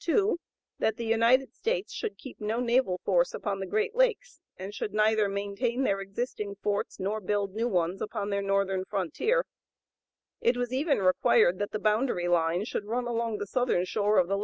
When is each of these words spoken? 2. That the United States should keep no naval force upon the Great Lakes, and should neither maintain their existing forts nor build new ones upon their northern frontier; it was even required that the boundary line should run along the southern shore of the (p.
2. 0.00 0.36
That 0.78 0.98
the 0.98 1.06
United 1.06 1.54
States 1.54 1.90
should 1.94 2.18
keep 2.18 2.38
no 2.38 2.60
naval 2.60 3.00
force 3.02 3.32
upon 3.32 3.60
the 3.60 3.66
Great 3.66 3.94
Lakes, 3.94 4.40
and 4.58 4.74
should 4.74 4.92
neither 4.92 5.26
maintain 5.26 5.84
their 5.84 6.00
existing 6.02 6.56
forts 6.62 7.00
nor 7.00 7.18
build 7.18 7.54
new 7.54 7.66
ones 7.68 8.02
upon 8.02 8.28
their 8.28 8.42
northern 8.42 8.84
frontier; 8.84 9.46
it 10.42 10.58
was 10.58 10.70
even 10.70 10.98
required 10.98 11.58
that 11.60 11.70
the 11.70 11.78
boundary 11.78 12.28
line 12.28 12.66
should 12.66 12.84
run 12.84 13.06
along 13.06 13.38
the 13.38 13.46
southern 13.46 13.86
shore 13.86 14.18
of 14.18 14.28
the 14.28 14.36
(p. 14.36 14.42